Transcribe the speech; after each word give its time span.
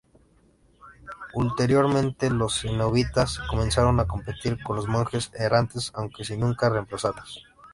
Ulteriormente 1.35 2.31
los 2.31 2.59
cenobitas 2.61 3.37
comenzaron 3.51 3.99
a 3.99 4.07
competir 4.07 4.57
con 4.63 4.77
los 4.77 4.87
monjes 4.87 5.31
errantes 5.35 5.91
aunque 5.93 6.23
sin 6.25 6.39
nunca 6.39 6.69
reemplazarlos. 6.71 7.43